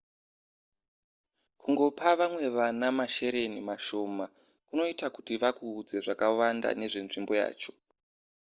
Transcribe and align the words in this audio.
kungopa 1.61 2.09
vamwe 2.21 2.45
vana 2.57 2.87
mashereni 2.99 3.59
mashoma 3.69 4.25
kunoita 4.67 5.07
kuti 5.15 5.33
vakuudze 5.41 5.97
zvakawanda 6.05 6.67
nezvenzvimbo 6.79 7.33
yacho 7.41 7.71